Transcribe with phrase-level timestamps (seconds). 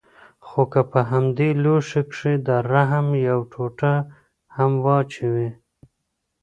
[0.47, 3.93] خو که په همدې لوښي کښې د رحم يوه ټوټه
[4.55, 5.49] هم واچوې.